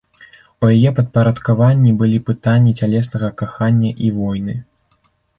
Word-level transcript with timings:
У 0.67 0.67
яе 0.75 0.91
падпарадкаванні 0.99 1.91
былі 1.99 2.17
пытанні 2.29 2.73
цялеснага 2.79 3.29
кахання 3.41 3.91
і 4.07 4.09
войны. 4.17 4.57